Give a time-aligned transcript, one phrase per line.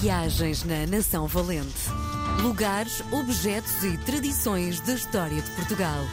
[0.00, 1.88] Viagens na Nação Valente.
[2.42, 6.04] Lugares, objetos e tradições da história de Portugal.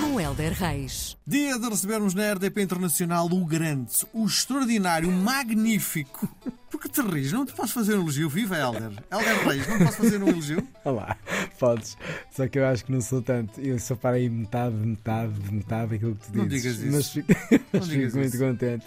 [0.00, 1.16] Com Helder Reis.
[1.24, 6.28] Dia de recebermos na RDP Internacional o grande, o extraordinário, o magnífico.
[6.70, 7.30] Porque te rires?
[7.30, 8.28] Não te posso fazer um elogio?
[8.28, 8.92] Viva Helder!
[9.10, 10.66] Helder Reis, não posso fazer um elogio?
[10.84, 11.16] Olá,
[11.60, 11.96] podes.
[12.32, 13.60] Só que eu acho que não sou tanto.
[13.60, 16.78] Eu só para aí metade, metade, metade daquilo que tu Não dizes.
[16.78, 17.20] digas isso.
[17.22, 18.86] Mas fico, mas fico muito contente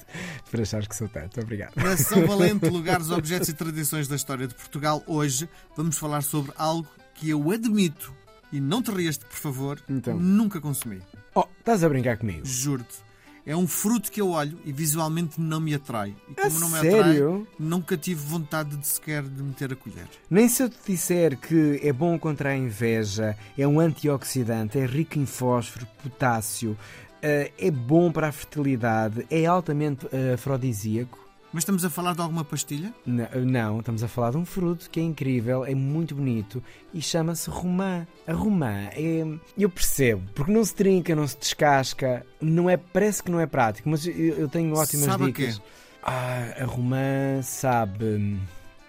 [0.51, 1.39] por achares que sou tanto.
[1.39, 1.75] Obrigado.
[1.77, 5.01] Nação Valente, lugares, objetos e tradições da história de Portugal.
[5.07, 5.47] Hoje
[5.77, 8.11] vamos falar sobre algo que eu admito,
[8.51, 10.19] e não te rias, por favor, Então.
[10.19, 11.01] nunca consumi.
[11.35, 12.41] Oh, estás a brincar comigo?
[12.45, 12.97] Juro-te.
[13.45, 16.15] É um fruto que eu olho e visualmente não me atrai.
[16.29, 17.41] E A como não me sério?
[17.41, 20.07] atrai, nunca tive vontade de sequer de meter a colher.
[20.29, 24.85] Nem se eu te disser que é bom contra a inveja, é um antioxidante, é
[24.85, 26.77] rico em fósforo, potássio,
[27.21, 31.22] eh, é bom para a fertilidade, é altamente eh, afrodisíaco.
[31.53, 32.91] Mas estamos a falar de alguma pastilha?
[33.05, 36.63] N- Não, estamos a falar de um fruto que é incrível, é muito bonito
[36.93, 38.07] e chama-se romã.
[38.25, 39.23] A romã é.
[39.57, 43.45] Eu percebo, porque não se trinca, não se descasca, não é, parece que não é
[43.45, 45.57] prático, mas eu, eu tenho ótimas Sabe dicas.
[45.59, 45.63] quê?
[46.01, 48.03] Ah, a romã sabe.
[48.03, 48.39] hum,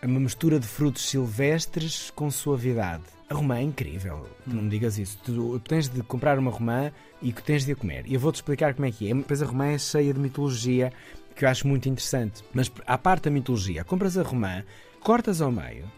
[0.00, 3.02] É uma mistura de frutos silvestres com suavidade.
[3.28, 5.18] A romã é incrível, tu não me digas isso.
[5.24, 8.04] Tu tens de comprar uma romã e que tens de a comer.
[8.06, 9.14] E eu vou-te explicar como é que é.
[9.14, 10.92] Depois a romã é cheia de mitologia
[11.34, 12.42] que eu acho muito interessante.
[12.52, 14.64] Mas à parte da mitologia, compras a romã,
[15.00, 15.90] cortas ao meio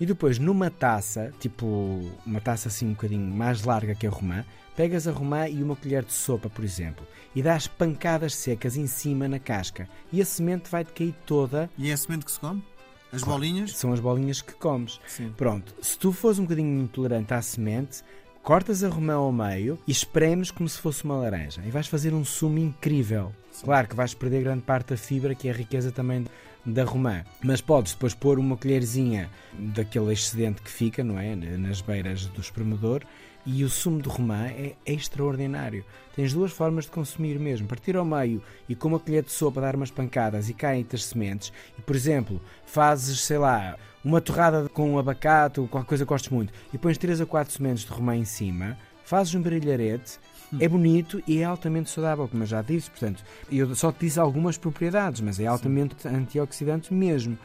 [0.00, 4.44] e depois numa taça, tipo uma taça assim um bocadinho mais larga que a romã,
[4.74, 8.86] pegas a romã e uma colher de sopa, por exemplo, e dás pancadas secas em
[8.86, 11.70] cima na casca e a semente vai-te cair toda.
[11.76, 12.64] E é a semente que se come?
[13.12, 13.76] As bolinhas?
[13.76, 15.00] São as bolinhas que comes.
[15.06, 15.34] Sim.
[15.36, 18.02] Pronto, se tu fores um bocadinho intolerante à semente,
[18.50, 21.62] cortas a romã ao meio e espremes como se fosse uma laranja.
[21.64, 23.32] E vais fazer um sumo incrível.
[23.62, 26.26] Claro que vais perder grande parte da fibra, que é a riqueza também
[26.66, 27.22] da romã.
[27.44, 31.36] Mas podes depois pôr uma colherzinha daquele excedente que fica, não é?
[31.36, 33.04] Nas beiras do espremedor.
[33.46, 35.84] E o sumo de romã é extraordinário.
[36.14, 37.66] Tens duas formas de consumir mesmo.
[37.66, 41.04] Partir ao meio e com uma colher de sopa dar umas pancadas e caem-te as
[41.04, 41.52] sementes.
[41.78, 46.30] E, por exemplo, fazes, sei lá, uma torrada com abacate ou qualquer coisa que gostes
[46.30, 50.18] muito e pões 3 a 4 sementes de romã em cima, fazes um brilharete,
[50.58, 52.90] é bonito e é altamente saudável, como eu já disse.
[52.90, 57.38] Portanto, eu só te disse algumas propriedades, mas é altamente antioxidante mesmo.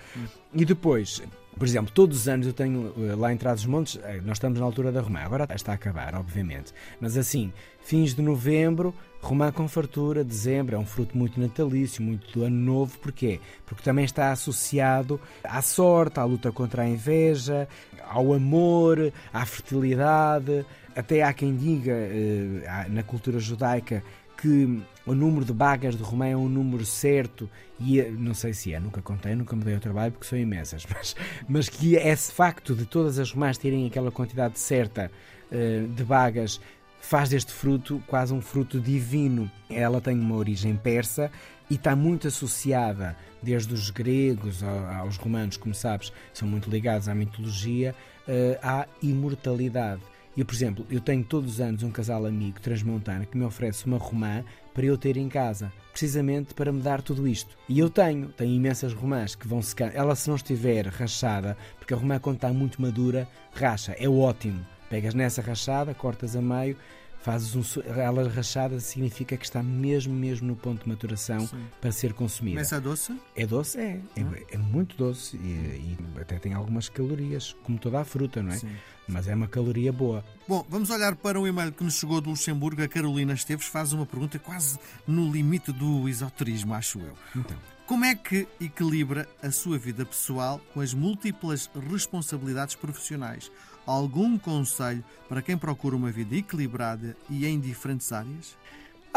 [0.54, 1.22] E depois,
[1.58, 4.66] por exemplo, todos os anos eu tenho eh, lá em Trás-os-Montes, eh, nós estamos na
[4.66, 9.68] altura da romã, agora está a acabar, obviamente, mas assim, fins de novembro, romã com
[9.68, 13.40] fartura, dezembro, é um fruto muito natalício, muito do ano novo, porquê?
[13.66, 17.68] Porque também está associado à sorte, à luta contra a inveja,
[18.08, 24.04] ao amor, à fertilidade, até há quem diga eh, na cultura judaica
[24.38, 28.54] que o número de bagas de romã é um número certo e eh, não sei
[28.54, 31.16] se é, nunca contei, nunca me dei ao trabalho porque são imensas, mas,
[31.48, 35.12] mas que esse facto de todas as romãs terem aquela quantidade certa
[35.52, 36.60] eh, de bagas
[37.02, 39.50] faz deste fruto quase um fruto divino.
[39.70, 41.32] Ela tem uma origem persa
[41.70, 47.08] e está muito associada, desde os gregos ao- aos romanos, como sabes, são muito ligados
[47.08, 47.94] à mitologia,
[48.28, 50.02] eh, à imortalidade.
[50.38, 53.86] E, por exemplo, eu tenho todos os anos um casal amigo transmontano que me oferece
[53.86, 57.58] uma romã para eu ter em casa, precisamente para me dar tudo isto.
[57.70, 59.96] E eu tenho, tenho imensas romãs que vão secar.
[59.96, 64.66] Ela, se não estiver rachada, porque a romã, quando está muito madura, racha, é ótimo.
[64.90, 66.78] Pegas nessa rachada, cortas a meio,
[67.26, 67.82] fazes um.
[68.00, 71.66] Ela rachada significa que está mesmo, mesmo no ponto de maturação Sim.
[71.82, 72.58] para ser consumida.
[72.58, 73.20] Começa a doce?
[73.36, 73.80] É doce?
[73.80, 74.00] É.
[74.16, 78.52] É, é muito doce e, e até tem algumas calorias, como toda a fruta, não
[78.52, 78.58] é?
[78.58, 78.70] Sim.
[79.08, 80.24] Mas é uma caloria boa.
[80.48, 82.84] Bom, vamos olhar para o e-mail que nos chegou do Luxemburgo.
[82.84, 87.14] A Carolina Esteves faz uma pergunta quase no limite do esoterismo, acho eu.
[87.36, 87.58] Então.
[87.86, 93.52] Como é que equilibra a sua vida pessoal com as múltiplas responsabilidades profissionais?
[93.86, 98.58] Algum conselho para quem procura uma vida equilibrada e em diferentes áreas?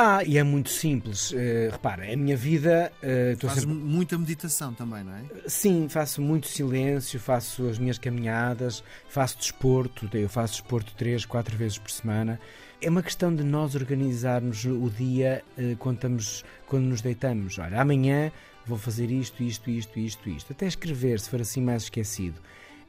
[0.01, 1.33] Ah, e é muito simples.
[1.35, 2.93] Eh, repara, a minha vida.
[3.03, 5.25] eh, estou Faz sempre- muita meditação também, não é?
[5.49, 11.57] Sim, faço muito silêncio, faço as minhas caminhadas, faço desporto, eu faço desporto três, quatro
[11.57, 12.39] vezes por semana.
[12.81, 17.59] É uma questão de nós organizarmos o dia eh, quando, estamos, quando nos deitamos.
[17.59, 18.31] Olha, amanhã
[18.65, 20.53] vou fazer isto, isto, isto, isto, isto.
[20.53, 22.41] Até escrever, se for assim mais esquecido.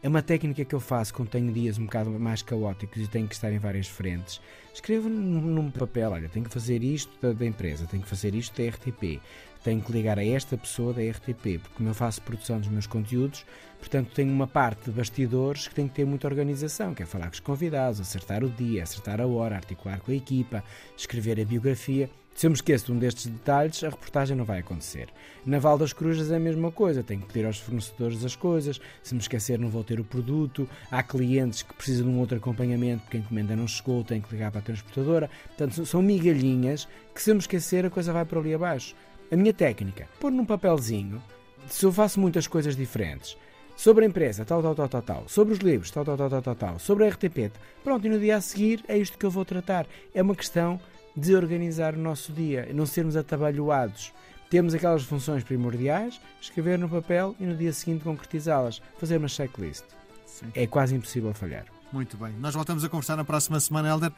[0.02, 3.28] É uma técnica que eu faço quando tenho dias um bocado mais caóticos e tenho
[3.28, 4.40] que estar em várias frentes.
[4.74, 8.56] Escrevo num, papel, olha, tenho que fazer isto da, da empresa, tenho que fazer isto
[8.56, 9.20] da RTP,
[9.64, 12.88] tenho que ligar a esta pessoa da RTP, porque como eu faço produção dos meus
[12.88, 13.46] conteúdos,
[13.78, 17.28] portanto tenho uma parte de bastidores que tem que ter muita organização, que é falar
[17.28, 20.64] com os convidados, acertar o dia, acertar a hora, articular com a equipa,
[20.98, 22.10] escrever a biografia.
[22.36, 25.10] Se eu me esqueço de um destes detalhes, a reportagem não vai acontecer.
[25.46, 28.80] Na Val das Corujas é a mesma coisa, tenho que pedir aos fornecedores as coisas,
[29.04, 32.38] se me esquecer não vou ter o produto, há clientes que precisam de um outro
[32.38, 35.30] acompanhamento porque a encomenda não chegou, tenho que ligar para a transportadora.
[35.48, 38.96] Portanto, são migalhinhas que se eu me esquecer a coisa vai para ali abaixo.
[39.32, 41.22] A minha técnica, pôr num papelzinho,
[41.68, 43.38] se eu faço muitas coisas diferentes,
[43.76, 46.42] sobre a empresa, tal, tal, tal, tal, tal, sobre os livros, tal, tal, tal, tal,
[46.42, 47.52] tal, tal, sobre a RTP,
[47.84, 49.86] pronto, e no dia a seguir é isto que eu vou tratar.
[50.14, 50.80] É uma questão
[51.16, 54.12] de organizar o nosso dia, não sermos atabalhoados.
[54.50, 59.86] Temos aquelas funções primordiais, escrever no papel e no dia seguinte concretizá-las, fazer uma checklist.
[60.26, 60.48] Sim.
[60.56, 61.66] É quase impossível falhar.
[61.94, 62.34] Muito bem.
[62.40, 64.12] Nós voltamos a conversar na próxima semana, Helder.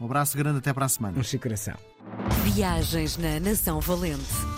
[0.00, 1.18] Um abraço grande até para a semana.
[1.18, 1.74] Um coração.
[2.44, 4.57] Viagens na Nação Valente.